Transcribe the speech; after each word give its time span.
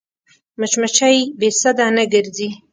مچمچۍ 0.59 1.17
بې 1.39 1.49
سده 1.61 1.85
نه 1.95 2.03
ګرځي 2.13 2.49